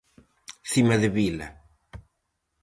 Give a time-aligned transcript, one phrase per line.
[0.69, 1.45] Cimadevila.